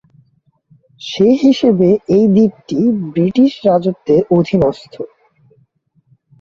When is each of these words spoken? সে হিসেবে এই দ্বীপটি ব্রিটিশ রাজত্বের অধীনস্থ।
সে 1.01 1.27
হিসেবে 1.43 1.87
এই 2.15 2.25
দ্বীপটি 2.27 2.79
ব্রিটিশ 3.09 3.51
রাজত্বের 3.67 4.21
অধীনস্থ। 4.37 4.93